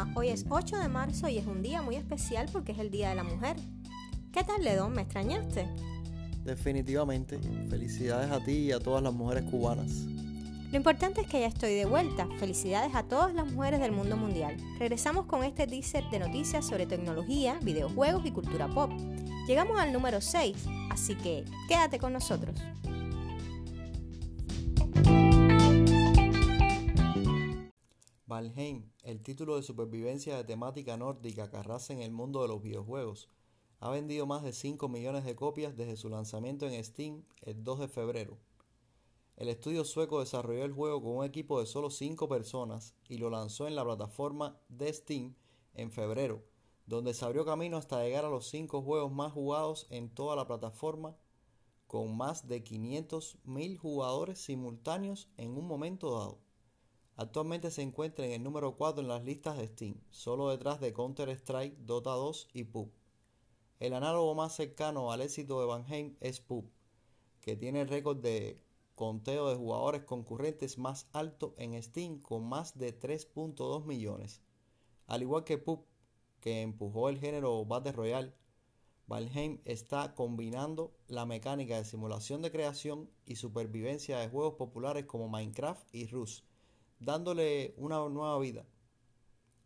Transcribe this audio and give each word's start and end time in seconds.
Hola, 0.00 0.12
hoy 0.14 0.28
es 0.28 0.44
8 0.48 0.78
de 0.78 0.88
marzo 0.88 1.28
y 1.28 1.38
es 1.38 1.46
un 1.46 1.60
día 1.60 1.82
muy 1.82 1.96
especial 1.96 2.48
porque 2.52 2.70
es 2.70 2.78
el 2.78 2.88
Día 2.88 3.08
de 3.08 3.16
la 3.16 3.24
Mujer. 3.24 3.56
¿Qué 4.30 4.44
tal, 4.44 4.62
Ledón? 4.62 4.92
¿Me 4.92 5.02
extrañaste? 5.02 5.66
Definitivamente. 6.44 7.40
Felicidades 7.68 8.30
a 8.30 8.38
ti 8.38 8.52
y 8.52 8.72
a 8.72 8.78
todas 8.78 9.02
las 9.02 9.12
mujeres 9.12 9.42
cubanas. 9.50 10.04
Lo 10.70 10.76
importante 10.76 11.22
es 11.22 11.26
que 11.26 11.40
ya 11.40 11.46
estoy 11.46 11.74
de 11.74 11.84
vuelta. 11.84 12.28
Felicidades 12.38 12.94
a 12.94 13.02
todas 13.02 13.34
las 13.34 13.50
mujeres 13.50 13.80
del 13.80 13.90
mundo 13.90 14.16
mundial. 14.16 14.56
Regresamos 14.78 15.26
con 15.26 15.42
este 15.42 15.66
teaser 15.66 16.04
de 16.10 16.20
noticias 16.20 16.64
sobre 16.64 16.86
tecnología, 16.86 17.58
videojuegos 17.62 18.24
y 18.24 18.30
cultura 18.30 18.68
pop. 18.68 18.92
Llegamos 19.48 19.80
al 19.80 19.92
número 19.92 20.20
6, 20.20 20.64
así 20.90 21.16
que 21.16 21.44
quédate 21.66 21.98
con 21.98 22.12
nosotros. 22.12 22.54
Valheim, 28.28 28.90
el 29.04 29.22
título 29.22 29.56
de 29.56 29.62
supervivencia 29.62 30.36
de 30.36 30.44
temática 30.44 30.98
nórdica 30.98 31.50
que 31.50 31.56
arrasa 31.56 31.94
en 31.94 32.02
el 32.02 32.12
mundo 32.12 32.42
de 32.42 32.48
los 32.48 32.60
videojuegos, 32.60 33.30
ha 33.80 33.88
vendido 33.88 34.26
más 34.26 34.42
de 34.42 34.52
5 34.52 34.86
millones 34.90 35.24
de 35.24 35.34
copias 35.34 35.78
desde 35.78 35.96
su 35.96 36.10
lanzamiento 36.10 36.68
en 36.68 36.84
Steam 36.84 37.24
el 37.40 37.64
2 37.64 37.80
de 37.80 37.88
febrero. 37.88 38.36
El 39.38 39.48
estudio 39.48 39.82
sueco 39.82 40.20
desarrolló 40.20 40.66
el 40.66 40.74
juego 40.74 41.02
con 41.02 41.16
un 41.16 41.24
equipo 41.24 41.58
de 41.58 41.64
solo 41.64 41.88
5 41.88 42.28
personas 42.28 42.94
y 43.08 43.16
lo 43.16 43.30
lanzó 43.30 43.66
en 43.66 43.74
la 43.74 43.84
plataforma 43.84 44.60
de 44.68 44.92
Steam 44.92 45.34
en 45.72 45.90
febrero, 45.90 46.44
donde 46.84 47.14
se 47.14 47.24
abrió 47.24 47.46
camino 47.46 47.78
hasta 47.78 48.02
llegar 48.02 48.26
a 48.26 48.30
los 48.30 48.46
5 48.48 48.82
juegos 48.82 49.10
más 49.10 49.32
jugados 49.32 49.86
en 49.88 50.10
toda 50.10 50.36
la 50.36 50.46
plataforma, 50.46 51.16
con 51.86 52.14
más 52.14 52.46
de 52.46 52.62
500.000 52.62 53.78
jugadores 53.78 54.38
simultáneos 54.38 55.30
en 55.38 55.56
un 55.56 55.66
momento 55.66 56.10
dado. 56.10 56.47
Actualmente 57.20 57.72
se 57.72 57.82
encuentra 57.82 58.24
en 58.24 58.30
el 58.30 58.44
número 58.44 58.76
4 58.76 59.02
en 59.02 59.08
las 59.08 59.24
listas 59.24 59.58
de 59.58 59.66
Steam, 59.66 59.96
solo 60.08 60.50
detrás 60.50 60.78
de 60.78 60.92
Counter-Strike, 60.92 61.76
Dota 61.78 62.12
2 62.12 62.50
y 62.52 62.62
PUB. 62.62 62.92
El 63.80 63.94
análogo 63.94 64.36
más 64.36 64.54
cercano 64.54 65.10
al 65.10 65.22
éxito 65.22 65.58
de 65.58 65.66
Van 65.66 65.84
Heim 65.92 66.14
es 66.20 66.38
PUB, 66.38 66.70
que 67.40 67.56
tiene 67.56 67.80
el 67.80 67.88
récord 67.88 68.18
de 68.18 68.62
conteo 68.94 69.48
de 69.48 69.56
jugadores 69.56 70.04
concurrentes 70.04 70.78
más 70.78 71.08
alto 71.12 71.56
en 71.58 71.82
Steam 71.82 72.20
con 72.20 72.48
más 72.48 72.78
de 72.78 72.96
3.2 72.96 73.84
millones. 73.84 74.40
Al 75.08 75.22
igual 75.22 75.42
que 75.42 75.58
PUB, 75.58 75.80
que 76.38 76.62
empujó 76.62 77.08
el 77.08 77.18
género 77.18 77.64
Battle 77.64 77.90
Royale, 77.90 78.32
Valheim 79.08 79.58
está 79.64 80.14
combinando 80.14 80.92
la 81.08 81.26
mecánica 81.26 81.78
de 81.78 81.84
simulación 81.84 82.42
de 82.42 82.52
creación 82.52 83.10
y 83.26 83.34
supervivencia 83.34 84.20
de 84.20 84.28
juegos 84.28 84.54
populares 84.54 85.06
como 85.06 85.28
Minecraft 85.28 85.92
y 85.92 86.06
Rust 86.06 86.47
dándole 87.00 87.74
una 87.76 88.08
nueva 88.08 88.38
vida. 88.38 88.64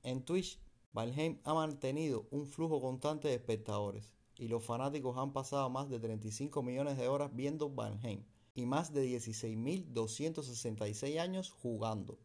En 0.02 0.24
Twitch, 0.24 0.58
Valheim 0.92 1.38
ha 1.44 1.54
mantenido 1.54 2.26
un 2.30 2.46
flujo 2.46 2.80
constante 2.80 3.28
de 3.28 3.34
espectadores 3.34 4.10
y 4.36 4.48
los 4.48 4.64
fanáticos 4.64 5.16
han 5.16 5.32
pasado 5.32 5.70
más 5.70 5.88
de 5.88 6.00
35 6.00 6.62
millones 6.62 6.98
de 6.98 7.08
horas 7.08 7.30
viendo 7.34 7.70
Valheim 7.70 8.24
y 8.54 8.66
más 8.66 8.92
de 8.92 9.06
16.266 9.06 11.18
años 11.18 11.50
jugando. 11.50 12.18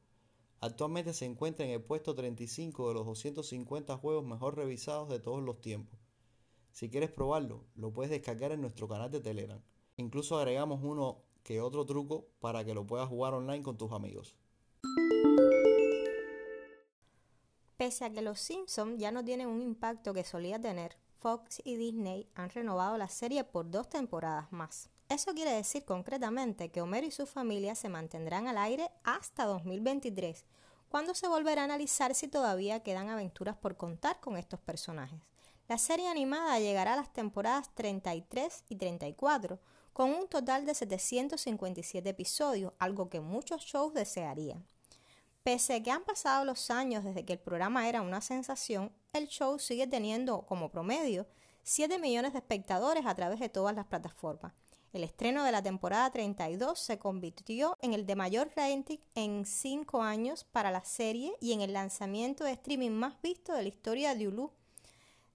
Actualmente 0.60 1.14
se 1.14 1.26
encuentra 1.26 1.66
en 1.66 1.72
el 1.72 1.84
puesto 1.84 2.16
35 2.16 2.88
de 2.88 2.94
los 2.96 3.06
250 3.06 3.96
juegos 3.98 4.26
mejor 4.26 4.56
revisados 4.56 5.08
de 5.08 5.20
todos 5.20 5.44
los 5.44 5.62
tiempos. 5.62 6.00
Si 6.72 6.90
quieres 6.90 7.12
probarlo, 7.12 7.66
lo 7.76 7.94
puedes 7.94 8.12
descargar 8.12 8.52
en 8.52 8.62
nuestro 8.62 8.88
canal 8.88 9.12
de 9.12 9.20
Telegram. 9.20 9.62
Incluso 9.98 10.38
agregamos 10.38 10.82
uno 10.84 11.24
que 11.44 11.62
otro 11.62 11.86
truco 11.86 12.28
para 12.40 12.66
que 12.66 12.74
lo 12.74 12.86
puedas 12.86 13.08
jugar 13.08 13.34
online 13.34 13.64
con 13.64 13.78
tus 13.78 13.92
amigos. 13.92 14.36
Pese 17.78 18.06
a 18.06 18.10
que 18.10 18.24
los 18.24 18.40
Simpsons 18.40 19.00
ya 19.00 19.12
no 19.12 19.24
tienen 19.24 19.48
un 19.48 19.62
impacto 19.62 20.12
que 20.12 20.24
solía 20.24 20.60
tener, 20.60 20.98
Fox 21.20 21.62
y 21.64 21.76
Disney 21.76 22.28
han 22.34 22.50
renovado 22.50 22.98
la 22.98 23.08
serie 23.08 23.44
por 23.44 23.70
dos 23.70 23.88
temporadas 23.88 24.52
más. 24.52 24.90
Eso 25.10 25.34
quiere 25.34 25.52
decir 25.52 25.86
concretamente 25.86 26.70
que 26.70 26.82
Homero 26.82 27.06
y 27.06 27.12
su 27.12 27.28
familia 27.28 27.76
se 27.76 27.88
mantendrán 27.88 28.48
al 28.48 28.58
aire 28.58 28.90
hasta 29.04 29.46
2023, 29.46 30.44
cuando 30.90 31.14
se 31.14 31.28
volverá 31.28 31.62
a 31.62 31.66
analizar 31.66 32.16
si 32.16 32.28
todavía 32.28 32.82
quedan 32.82 33.10
aventuras 33.10 33.56
por 33.56 33.78
contar 33.78 34.20
con 34.20 34.38
estos 34.38 34.60
personajes. 34.60 35.22
La 35.68 35.78
serie 35.78 36.08
animada 36.08 36.60
llegará 36.60 36.94
a 36.94 36.98
las 36.98 37.14
temporadas 37.14 37.70
33 37.76 38.64
y 38.70 38.76
34, 38.78 39.60
con 39.94 40.12
un 40.12 40.28
total 40.28 40.66
de 40.66 40.74
757 40.74 42.10
episodios, 42.10 42.74
algo 42.80 43.10
que 43.10 43.20
muchos 43.20 43.62
shows 43.62 43.94
desearían. 43.94 44.66
Pese 45.48 45.76
a 45.76 45.82
que 45.82 45.92
han 45.92 46.04
pasado 46.04 46.44
los 46.44 46.70
años 46.72 47.06
desde 47.06 47.24
que 47.24 47.32
el 47.32 47.40
programa 47.40 47.88
era 47.88 48.02
una 48.02 48.20
sensación, 48.20 48.92
el 49.14 49.30
show 49.30 49.58
sigue 49.60 49.88
teniendo 49.88 50.42
como 50.42 50.70
promedio 50.70 51.26
7 51.64 52.00
millones 52.00 52.34
de 52.34 52.40
espectadores 52.40 53.06
a 53.06 53.16
través 53.16 53.40
de 53.40 53.48
todas 53.48 53.74
las 53.74 53.86
plataformas. 53.86 54.52
El 54.92 55.06
estreno 55.06 55.46
de 55.46 55.54
la 55.54 55.64
temporada 55.64 56.12
32 56.12 56.78
se 56.78 57.00
convirtió 57.00 57.78
en 57.82 57.94
el 57.94 58.06
de 58.06 58.18
mayor 58.18 58.52
rating 58.58 58.98
en 59.16 59.46
5 59.46 60.02
años 60.02 60.44
para 60.44 60.70
la 60.70 60.84
serie 60.84 61.32
y 61.40 61.54
en 61.54 61.62
el 61.62 61.72
lanzamiento 61.72 62.44
de 62.44 62.52
streaming 62.52 62.92
más 62.92 63.14
visto 63.22 63.54
de 63.54 63.62
la 63.62 63.70
historia 63.70 64.16
de 64.16 64.28
Hulu 64.28 64.52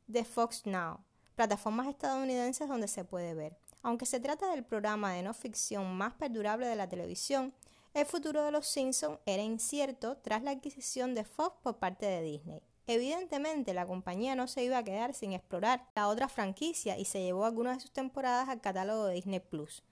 de 0.08 0.26
Fox 0.26 0.66
Now, 0.66 0.98
plataformas 1.36 1.88
estadounidenses 1.88 2.68
donde 2.68 2.88
se 2.88 3.06
puede 3.06 3.32
ver. 3.32 3.56
Aunque 3.80 4.04
se 4.04 4.20
trata 4.20 4.50
del 4.50 4.62
programa 4.62 5.14
de 5.14 5.22
no 5.22 5.32
ficción 5.32 5.96
más 5.96 6.12
perdurable 6.12 6.66
de 6.66 6.76
la 6.76 6.90
televisión, 6.90 7.54
el 7.94 8.06
futuro 8.06 8.42
de 8.44 8.50
los 8.50 8.66
Simpsons 8.66 9.18
era 9.26 9.42
incierto 9.42 10.16
tras 10.18 10.42
la 10.42 10.52
adquisición 10.52 11.14
de 11.14 11.24
Fox 11.24 11.56
por 11.62 11.78
parte 11.78 12.06
de 12.06 12.22
Disney. 12.22 12.62
Evidentemente, 12.86 13.74
la 13.74 13.86
compañía 13.86 14.34
no 14.34 14.48
se 14.48 14.64
iba 14.64 14.78
a 14.78 14.82
quedar 14.82 15.14
sin 15.14 15.32
explorar 15.32 15.88
la 15.94 16.08
otra 16.08 16.28
franquicia 16.28 16.98
y 16.98 17.04
se 17.04 17.22
llevó 17.22 17.44
algunas 17.44 17.76
de 17.76 17.82
sus 17.82 17.92
temporadas 17.92 18.48
al 18.48 18.60
catálogo 18.60 19.06
de 19.06 19.14
Disney 19.14 19.40
Plus. 19.40 19.82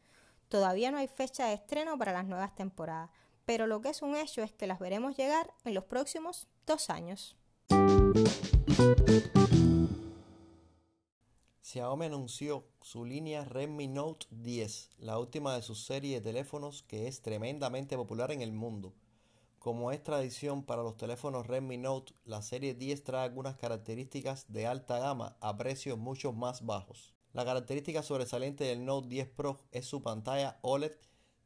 Todavía 0.49 0.91
no 0.91 0.99
hay 0.99 1.07
fecha 1.07 1.47
de 1.47 1.55
estreno 1.55 1.97
para 1.99 2.13
las 2.13 2.27
nuevas 2.27 2.55
temporadas, 2.55 3.11
pero 3.45 3.67
lo 3.67 3.81
que 3.81 3.91
es 3.91 4.03
un 4.03 4.17
hecho 4.17 4.43
es 4.43 4.53
que 4.53 4.67
las 4.67 4.81
veremos 4.81 5.17
llegar 5.17 5.53
en 5.65 5.75
los 5.75 5.85
próximos 5.85 6.49
dos 6.67 6.91
años. 6.91 7.37
Xiaomi 11.73 12.07
anunció 12.07 12.65
su 12.83 13.05
línea 13.05 13.45
Redmi 13.45 13.87
Note 13.87 14.27
10, 14.31 14.91
la 14.99 15.21
última 15.21 15.55
de 15.55 15.63
su 15.63 15.77
serie 15.77 16.17
de 16.17 16.21
teléfonos 16.21 16.83
que 16.83 17.07
es 17.07 17.23
tremendamente 17.23 17.97
popular 17.97 18.33
en 18.33 18.43
el 18.43 18.51
mundo. 18.51 18.93
Como 19.61 19.93
es 19.93 20.03
tradición 20.03 20.65
para 20.65 20.83
los 20.83 20.97
teléfonos 20.97 21.47
Redmi 21.47 21.79
Note, 21.79 22.13
la 22.25 22.43
serie 22.43 22.75
10 22.75 23.05
trae 23.05 23.25
algunas 23.25 23.55
características 23.55 24.53
de 24.53 24.67
alta 24.67 24.99
gama 24.99 25.37
a 25.41 25.57
precios 25.57 25.97
mucho 25.97 26.33
más 26.33 26.67
bajos. 26.67 27.15
La 27.35 27.45
característica 27.45 28.03
sobresaliente 28.03 28.65
del 28.65 28.85
Note 28.85 29.07
10 29.07 29.29
Pro 29.29 29.61
es 29.71 29.87
su 29.87 30.03
pantalla 30.03 30.59
OLED 30.63 30.97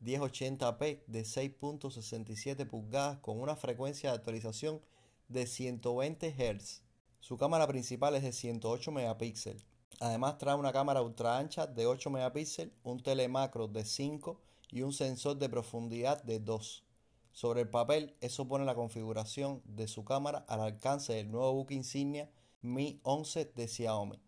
1080p 0.02 1.04
de 1.06 1.22
6.67 1.22 2.66
pulgadas 2.66 3.18
con 3.18 3.42
una 3.42 3.56
frecuencia 3.56 4.08
de 4.08 4.16
actualización 4.16 4.80
de 5.28 5.46
120 5.46 6.30
Hz. 6.32 6.82
Su 7.20 7.36
cámara 7.36 7.66
principal 7.66 8.14
es 8.14 8.22
de 8.22 8.32
108 8.32 8.90
megapíxeles 8.90 9.73
Además 10.00 10.38
trae 10.38 10.54
una 10.54 10.72
cámara 10.72 11.02
ultra 11.02 11.38
ancha 11.38 11.66
de 11.66 11.86
8 11.86 12.10
megapíxeles, 12.10 12.74
un 12.82 13.02
telemacro 13.02 13.68
de 13.68 13.84
5 13.84 14.40
y 14.70 14.82
un 14.82 14.92
sensor 14.92 15.38
de 15.38 15.48
profundidad 15.48 16.22
de 16.24 16.40
2. 16.40 16.84
Sobre 17.32 17.62
el 17.62 17.68
papel, 17.68 18.16
eso 18.20 18.46
pone 18.46 18.64
la 18.64 18.74
configuración 18.74 19.62
de 19.64 19.88
su 19.88 20.04
cámara 20.04 20.44
al 20.48 20.60
alcance 20.60 21.12
del 21.12 21.30
nuevo 21.30 21.52
buque 21.52 21.74
insignia 21.74 22.30
Mi 22.60 23.00
11 23.02 23.52
de 23.54 23.68
Xiaomi, 23.68 24.20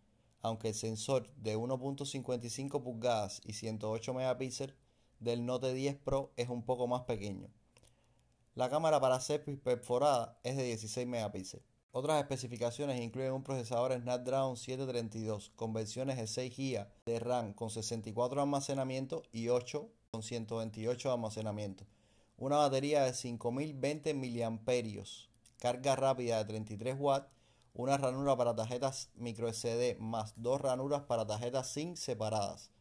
aunque 0.42 0.68
el 0.68 0.74
sensor 0.74 1.32
de 1.36 1.56
1.55 1.56 2.82
pulgadas 2.82 3.40
y 3.44 3.54
108 3.54 4.14
megapíxeles 4.14 4.76
del 5.20 5.46
Note 5.46 5.72
10 5.72 5.96
Pro 5.96 6.32
es 6.36 6.48
un 6.48 6.64
poco 6.64 6.86
más 6.86 7.02
pequeño. 7.02 7.48
La 8.54 8.70
cámara 8.70 9.00
para 9.00 9.20
selfies 9.20 9.58
perforada 9.58 10.38
es 10.42 10.56
de 10.56 10.64
16 10.64 11.06
megapíxeles. 11.06 11.75
Otras 11.98 12.20
especificaciones 12.20 13.00
incluyen 13.00 13.32
un 13.32 13.42
procesador 13.42 13.98
Snapdragon 13.98 14.58
732 14.58 15.50
con 15.56 15.72
versiones 15.72 16.18
de 16.18 16.26
6 16.26 16.54
GB 16.54 16.86
de 17.06 17.18
RAM 17.20 17.54
con 17.54 17.70
64 17.70 18.36
de 18.36 18.42
almacenamiento 18.42 19.22
y 19.32 19.48
8 19.48 19.88
con 20.10 20.22
128 20.22 21.08
de 21.08 21.14
almacenamiento. 21.14 21.86
Una 22.36 22.56
batería 22.58 23.02
de 23.02 23.14
5020 23.14 24.12
mAh, 24.12 25.04
carga 25.58 25.96
rápida 25.96 26.36
de 26.36 26.44
33 26.44 26.96
watts, 26.98 27.34
una 27.72 27.96
ranura 27.96 28.36
para 28.36 28.54
tarjetas 28.54 29.08
micro 29.14 29.50
SD 29.50 29.96
más 29.98 30.34
dos 30.36 30.60
ranuras 30.60 31.00
para 31.04 31.26
tarjetas 31.26 31.68
SIM 31.68 31.96
separadas, 31.96 32.72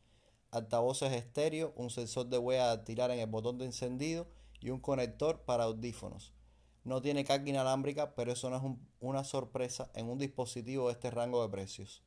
altavoces 0.52 1.14
estéreo, 1.14 1.72
un 1.78 1.90
sensor 1.90 2.26
de 2.28 2.38
huella 2.38 2.84
tirar 2.84 3.12
en 3.12 3.20
el 3.20 3.28
botón 3.28 3.60
de 3.60 3.64
encendido 3.64 4.28
y 4.60 4.72
un 4.72 4.82
conector 4.82 5.40
para 5.46 5.64
audífonos. 5.64 6.35
No 6.86 7.02
tiene 7.02 7.26
carga 7.26 7.50
inalámbrica, 7.50 8.14
pero 8.14 8.32
eso 8.32 8.48
no 8.52 8.58
es 8.58 8.64
una 9.00 9.24
sorpresa 9.24 9.90
en 9.96 10.08
un 10.08 10.20
dispositivo 10.20 10.86
de 10.88 10.94
este 10.94 11.10
rango 11.10 11.42
de 11.42 11.50
precios. 11.50 12.04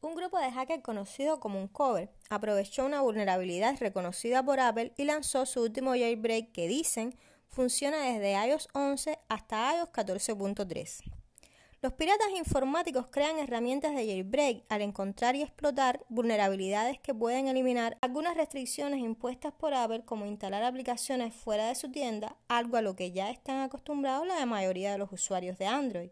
Un 0.00 0.16
grupo 0.16 0.40
de 0.40 0.50
hackers 0.50 0.82
conocido 0.82 1.38
como 1.38 1.60
un 1.60 1.68
cover 1.68 2.10
aprovechó 2.28 2.84
una 2.84 3.02
vulnerabilidad 3.02 3.76
reconocida 3.78 4.44
por 4.44 4.58
Apple 4.58 4.92
y 4.96 5.04
lanzó 5.04 5.46
su 5.46 5.62
último 5.62 5.92
jailbreak 5.92 6.50
que 6.50 6.66
dicen 6.66 7.16
funciona 7.46 7.98
desde 8.00 8.32
iOS 8.48 8.66
11 8.74 9.20
hasta 9.28 9.76
iOS 9.76 9.90
14.3. 9.90 11.19
Los 11.82 11.94
piratas 11.94 12.28
informáticos 12.36 13.06
crean 13.06 13.38
herramientas 13.38 13.94
de 13.94 14.04
jailbreak 14.04 14.64
al 14.68 14.82
encontrar 14.82 15.34
y 15.34 15.40
explotar 15.40 16.04
vulnerabilidades 16.10 17.00
que 17.00 17.14
pueden 17.14 17.48
eliminar 17.48 17.96
algunas 18.02 18.36
restricciones 18.36 19.00
impuestas 19.00 19.54
por 19.54 19.72
Apple 19.72 20.04
como 20.04 20.26
instalar 20.26 20.62
aplicaciones 20.62 21.32
fuera 21.32 21.68
de 21.68 21.74
su 21.74 21.90
tienda, 21.90 22.36
algo 22.48 22.76
a 22.76 22.82
lo 22.82 22.96
que 22.96 23.12
ya 23.12 23.30
están 23.30 23.60
acostumbrados 23.60 24.26
la 24.26 24.44
mayoría 24.44 24.92
de 24.92 24.98
los 24.98 25.10
usuarios 25.10 25.56
de 25.56 25.68
Android. 25.68 26.10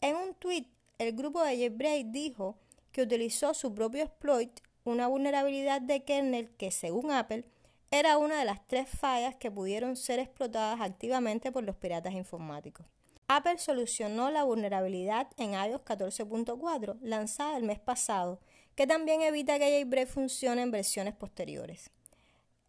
En 0.00 0.16
un 0.16 0.34
tweet, 0.34 0.66
el 0.98 1.12
grupo 1.12 1.44
de 1.44 1.56
jailbreak 1.56 2.06
dijo 2.06 2.58
que 2.90 3.02
utilizó 3.02 3.54
su 3.54 3.72
propio 3.72 4.02
exploit, 4.02 4.58
una 4.82 5.06
vulnerabilidad 5.06 5.80
de 5.80 6.02
kernel 6.02 6.50
que 6.56 6.72
según 6.72 7.12
Apple 7.12 7.44
era 7.92 8.18
una 8.18 8.40
de 8.40 8.44
las 8.46 8.66
tres 8.66 8.88
fallas 8.88 9.36
que 9.36 9.52
pudieron 9.52 9.94
ser 9.94 10.18
explotadas 10.18 10.80
activamente 10.80 11.52
por 11.52 11.62
los 11.62 11.76
piratas 11.76 12.14
informáticos. 12.14 12.97
Apple 13.30 13.58
solucionó 13.58 14.30
la 14.30 14.44
vulnerabilidad 14.44 15.28
en 15.36 15.52
iOS 15.52 15.82
14.4, 15.82 16.96
lanzada 17.02 17.58
el 17.58 17.62
mes 17.62 17.78
pasado, 17.78 18.40
que 18.74 18.86
también 18.86 19.20
evita 19.20 19.58
que 19.58 19.66
Jailbreak 19.70 20.08
funcione 20.08 20.62
en 20.62 20.70
versiones 20.70 21.12
posteriores. 21.12 21.90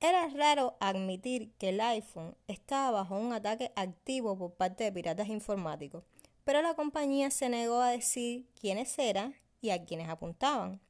Era 0.01 0.27
raro 0.27 0.75
admitir 0.81 1.53
que 1.57 1.69
el 1.69 1.79
iPhone 1.79 2.35
estaba 2.47 2.91
bajo 2.91 3.17
un 3.17 3.31
ataque 3.31 3.71
activo 3.77 4.37
por 4.37 4.53
parte 4.55 4.83
de 4.83 4.91
piratas 4.91 5.29
informáticos, 5.29 6.03
pero 6.43 6.61
la 6.61 6.73
compañía 6.73 7.31
se 7.31 7.47
negó 7.47 7.79
a 7.79 7.91
decir 7.91 8.45
quiénes 8.59 8.99
eran 8.99 9.35
y 9.61 9.69
a 9.69 9.85
quiénes 9.85 10.09
apuntaban. 10.09 10.81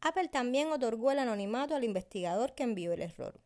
Apple 0.00 0.26
también 0.26 0.72
otorgó 0.72 1.12
el 1.12 1.20
anonimato 1.20 1.76
al 1.76 1.84
investigador 1.84 2.56
que 2.56 2.64
envió 2.64 2.92
el 2.92 3.02
error. 3.02 3.40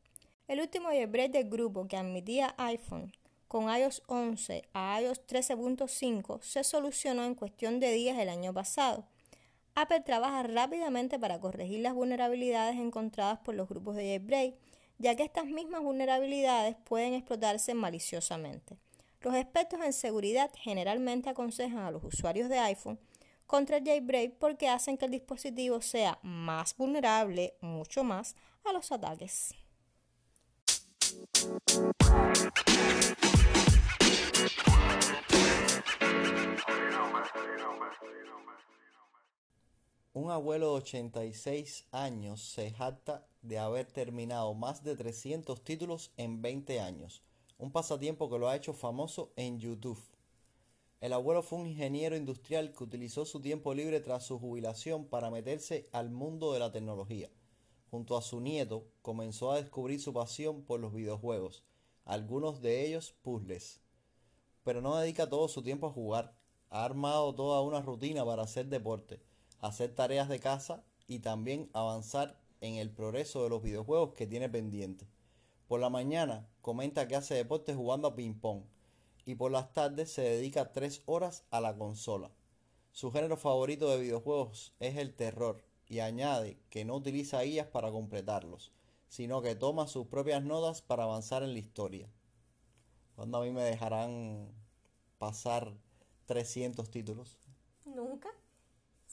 El 0.46 0.60
último 0.60 0.88
jailbreak 0.88 1.30
del 1.30 1.50
grupo 1.50 1.86
que 1.86 1.98
admitía 1.98 2.54
iPhone 2.56 3.12
con 3.48 3.74
iOS 3.74 4.02
11 4.06 4.62
a 4.74 5.00
iOS 5.00 5.26
13.5 5.26 6.40
se 6.42 6.62
solucionó 6.62 7.24
en 7.24 7.34
cuestión 7.34 7.80
de 7.80 7.90
días 7.92 8.18
el 8.18 8.28
año 8.28 8.52
pasado. 8.52 9.06
Apple 9.74 10.00
trabaja 10.00 10.42
rápidamente 10.42 11.18
para 11.18 11.40
corregir 11.40 11.80
las 11.80 11.94
vulnerabilidades 11.94 12.76
encontradas 12.76 13.38
por 13.38 13.54
los 13.54 13.68
grupos 13.68 13.96
de 13.96 14.08
jailbreak, 14.08 14.54
ya 14.98 15.16
que 15.16 15.22
estas 15.22 15.46
mismas 15.46 15.82
vulnerabilidades 15.82 16.76
pueden 16.84 17.14
explotarse 17.14 17.74
maliciosamente. 17.74 18.76
Los 19.20 19.34
expertos 19.34 19.80
en 19.84 19.92
seguridad 19.92 20.50
generalmente 20.54 21.30
aconsejan 21.30 21.78
a 21.78 21.90
los 21.90 22.04
usuarios 22.04 22.48
de 22.48 22.58
iPhone 22.58 23.00
contra 23.46 23.78
el 23.78 23.84
jailbreak 23.84 24.34
porque 24.34 24.68
hacen 24.68 24.98
que 24.98 25.06
el 25.06 25.10
dispositivo 25.10 25.80
sea 25.80 26.18
más 26.22 26.76
vulnerable, 26.76 27.54
mucho 27.60 28.04
más, 28.04 28.36
a 28.64 28.72
los 28.72 28.92
ataques. 28.92 29.54
Un 40.28 40.34
abuelo 40.34 40.72
de 40.72 40.80
86 40.82 41.86
años 41.90 42.42
se 42.42 42.70
jacta 42.70 43.26
de 43.40 43.58
haber 43.58 43.86
terminado 43.86 44.52
más 44.52 44.84
de 44.84 44.94
300 44.94 45.64
títulos 45.64 46.12
en 46.18 46.42
20 46.42 46.80
años, 46.80 47.22
un 47.56 47.72
pasatiempo 47.72 48.28
que 48.28 48.38
lo 48.38 48.46
ha 48.46 48.54
hecho 48.54 48.74
famoso 48.74 49.32
en 49.36 49.58
YouTube. 49.58 49.98
El 51.00 51.14
abuelo 51.14 51.42
fue 51.42 51.60
un 51.60 51.66
ingeniero 51.66 52.14
industrial 52.14 52.72
que 52.72 52.84
utilizó 52.84 53.24
su 53.24 53.40
tiempo 53.40 53.72
libre 53.72 54.00
tras 54.00 54.26
su 54.26 54.38
jubilación 54.38 55.06
para 55.06 55.30
meterse 55.30 55.88
al 55.92 56.10
mundo 56.10 56.52
de 56.52 56.58
la 56.58 56.72
tecnología. 56.72 57.30
Junto 57.90 58.14
a 58.14 58.20
su 58.20 58.42
nieto, 58.42 58.84
comenzó 59.00 59.50
a 59.52 59.62
descubrir 59.62 59.98
su 59.98 60.12
pasión 60.12 60.60
por 60.60 60.78
los 60.78 60.92
videojuegos, 60.92 61.64
algunos 62.04 62.60
de 62.60 62.86
ellos 62.86 63.14
puzzles. 63.22 63.80
Pero 64.62 64.82
no 64.82 64.94
dedica 64.98 65.30
todo 65.30 65.48
su 65.48 65.62
tiempo 65.62 65.86
a 65.86 65.92
jugar, 65.92 66.34
ha 66.68 66.84
armado 66.84 67.34
toda 67.34 67.62
una 67.62 67.80
rutina 67.80 68.26
para 68.26 68.42
hacer 68.42 68.66
deporte, 68.66 69.22
hacer 69.60 69.94
tareas 69.94 70.28
de 70.28 70.40
casa 70.40 70.84
y 71.06 71.20
también 71.20 71.70
avanzar 71.72 72.38
en 72.60 72.74
el 72.74 72.90
progreso 72.90 73.42
de 73.42 73.50
los 73.50 73.62
videojuegos 73.62 74.14
que 74.14 74.26
tiene 74.26 74.48
pendiente. 74.48 75.06
Por 75.66 75.80
la 75.80 75.90
mañana 75.90 76.48
comenta 76.60 77.08
que 77.08 77.16
hace 77.16 77.34
deporte 77.34 77.74
jugando 77.74 78.08
a 78.08 78.14
ping-pong 78.14 78.62
y 79.24 79.34
por 79.34 79.50
las 79.50 79.72
tardes 79.72 80.10
se 80.10 80.22
dedica 80.22 80.72
tres 80.72 81.02
horas 81.06 81.44
a 81.50 81.60
la 81.60 81.76
consola. 81.76 82.30
Su 82.92 83.12
género 83.12 83.36
favorito 83.36 83.90
de 83.90 84.00
videojuegos 84.00 84.74
es 84.80 84.96
el 84.96 85.14
terror 85.14 85.62
y 85.86 86.00
añade 86.00 86.58
que 86.70 86.84
no 86.84 86.96
utiliza 86.96 87.42
guías 87.42 87.66
para 87.66 87.90
completarlos, 87.90 88.72
sino 89.08 89.42
que 89.42 89.54
toma 89.54 89.86
sus 89.86 90.06
propias 90.06 90.42
notas 90.42 90.82
para 90.82 91.04
avanzar 91.04 91.42
en 91.42 91.52
la 91.52 91.58
historia. 91.58 92.08
¿Cuándo 93.16 93.38
a 93.38 93.42
mí 93.42 93.50
me 93.50 93.62
dejarán 93.62 94.48
pasar 95.18 95.74
300 96.26 96.90
títulos? 96.90 97.36
Nunca. 97.84 98.30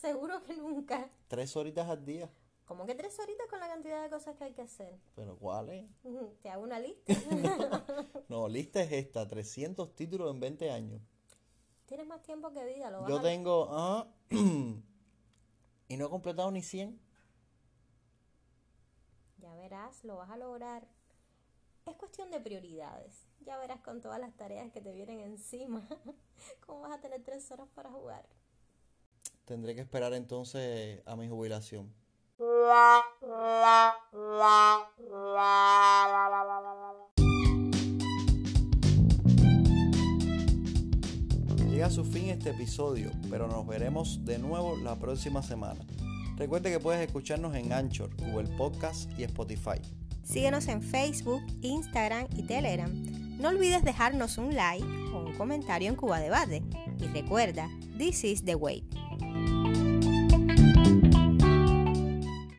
Seguro 0.06 0.44
que 0.44 0.56
nunca. 0.56 1.10
Tres 1.28 1.56
horitas 1.58 1.90
al 1.90 2.06
día. 2.06 2.30
¿Cómo 2.66 2.86
que 2.86 2.94
tres 2.94 3.18
horitas 3.20 3.48
con 3.50 3.60
la 3.60 3.68
cantidad 3.68 4.04
de 4.04 4.10
cosas 4.12 4.36
que 4.36 4.44
hay 4.44 4.54
que 4.54 4.62
hacer? 4.62 5.00
¿Pero 5.16 5.36
cuáles? 5.36 5.86
Te 6.44 6.50
hago 6.52 6.62
una 6.64 6.80
lista. 6.80 7.14
no, 8.30 8.48
lista 8.48 8.82
es 8.84 8.92
esta, 8.92 9.28
300 9.28 9.96
títulos 9.96 10.32
en 10.32 10.40
20 10.40 10.70
años. 10.70 11.02
Tienes 11.88 12.06
más 12.06 12.22
tiempo 12.22 12.52
que 12.54 12.64
vida, 12.66 12.92
lo 12.92 13.02
vas 13.02 13.10
Yo 13.10 13.18
a- 13.18 13.22
tengo... 13.24 13.68
ah, 13.72 14.08
y 14.30 15.98
no 15.98 16.06
he 16.06 16.10
completado 16.10 16.52
ni 16.52 16.62
100. 16.62 17.00
Ya 19.40 19.56
verás, 19.56 20.04
lo 20.04 20.18
vas 20.18 20.30
a 20.30 20.38
lograr. 20.38 20.88
Es 21.88 21.96
cuestión 21.96 22.30
de 22.30 22.40
prioridades. 22.40 23.28
Ya 23.40 23.58
verás 23.58 23.82
con 23.82 24.02
todas 24.02 24.20
las 24.20 24.36
tareas 24.38 24.72
que 24.72 24.82
te 24.82 24.92
vienen 24.92 25.20
encima. 25.22 25.88
¿Cómo 26.66 26.82
vas 26.82 26.92
a 26.94 27.02
tener 27.02 27.24
tres 27.24 27.50
horas 27.52 27.68
para 27.74 27.90
jugar? 27.92 28.28
Tendré 29.46 29.76
que 29.76 29.82
esperar 29.82 30.14
entonces 30.14 31.02
a 31.06 31.16
mi 31.16 31.30
jubilación. 31.30 31.94
Llega 41.70 41.86
a 41.86 41.92
su 41.92 42.04
fin 42.06 42.30
este 42.30 42.50
episodio, 42.50 43.12
pero 43.30 43.48
nos 43.48 43.68
veremos 43.68 44.26
de 44.26 44.40
nuevo 44.40 44.78
la 44.78 44.96
próxima 44.96 45.44
semana. 45.44 45.86
Recuerde 46.38 46.72
que 46.72 46.80
puedes 46.80 47.06
escucharnos 47.06 47.56
en 47.56 47.72
Anchor, 47.72 48.10
Google 48.18 48.50
Podcast 48.58 49.12
y 49.20 49.24
Spotify. 49.24 49.80
Síguenos 50.24 50.68
en 50.68 50.82
Facebook, 50.82 51.44
Instagram 51.62 52.28
y 52.36 52.44
Telegram. 52.48 52.92
No 53.38 53.50
olvides 53.50 53.84
dejarnos 53.84 54.40
un 54.40 54.56
like 54.56 54.86
o 55.14 55.20
un 55.20 55.38
comentario 55.38 55.90
en 55.90 55.96
Cuba 55.96 56.20
Debate. 56.20 56.64
Y 57.00 57.06
recuerda, 57.08 57.70
this 57.98 58.24
is 58.24 58.44
the 58.44 58.56
way. 58.56 58.84